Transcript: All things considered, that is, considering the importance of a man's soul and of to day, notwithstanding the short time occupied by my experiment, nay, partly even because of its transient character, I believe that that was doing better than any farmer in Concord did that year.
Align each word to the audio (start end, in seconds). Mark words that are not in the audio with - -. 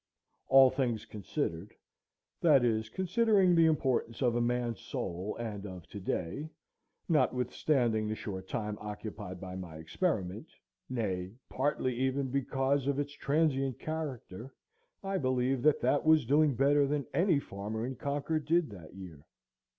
All 0.47 0.71
things 0.71 1.05
considered, 1.05 1.75
that 2.41 2.65
is, 2.65 2.89
considering 2.89 3.53
the 3.53 3.67
importance 3.67 4.23
of 4.23 4.33
a 4.35 4.41
man's 4.41 4.79
soul 4.79 5.35
and 5.39 5.63
of 5.67 5.85
to 5.89 5.99
day, 5.99 6.49
notwithstanding 7.07 8.07
the 8.07 8.15
short 8.15 8.47
time 8.47 8.79
occupied 8.81 9.39
by 9.39 9.55
my 9.55 9.75
experiment, 9.77 10.47
nay, 10.89 11.35
partly 11.49 11.95
even 11.95 12.29
because 12.31 12.87
of 12.87 12.97
its 12.97 13.13
transient 13.13 13.77
character, 13.77 14.51
I 15.03 15.19
believe 15.19 15.61
that 15.61 15.81
that 15.81 16.03
was 16.03 16.25
doing 16.25 16.55
better 16.55 16.87
than 16.87 17.05
any 17.13 17.39
farmer 17.39 17.85
in 17.85 17.95
Concord 17.95 18.45
did 18.47 18.71
that 18.71 18.95
year. 18.95 19.23